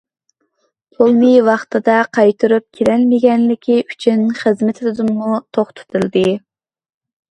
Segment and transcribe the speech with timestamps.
[0.95, 6.31] پۇلنى ۋاقتىدا قايتۇرۇپ كېلەلمىگەنلىكى ئۈچۈن خىزمىتىدىنمۇ توختىتىلدى.